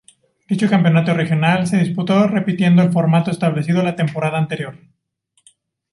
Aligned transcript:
Dicho 0.49 0.67
campeonato 0.67 1.13
regional 1.13 1.67
se 1.67 1.77
disputó 1.77 2.25
repitiendo 2.27 2.81
el 2.81 2.91
formato 2.91 3.29
establecido 3.29 3.83
la 3.83 3.95
temporada 3.95 4.39
anterior. 4.39 4.75